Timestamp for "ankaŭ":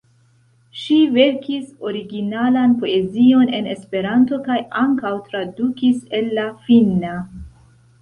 4.83-5.15